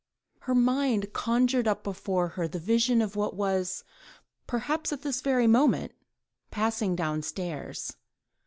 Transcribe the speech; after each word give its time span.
Her 0.39 0.55
mind 0.55 1.13
conjured 1.13 1.67
up 1.67 1.83
before 1.83 2.29
her 2.29 2.47
the 2.47 2.57
vision 2.57 3.03
of 3.03 3.15
what 3.15 3.35
was, 3.35 3.83
perhaps 4.47 4.91
at 4.91 5.03
this 5.03 5.21
very 5.21 5.45
moment, 5.45 5.91
passing 6.49 6.95
downstairs. 6.95 7.95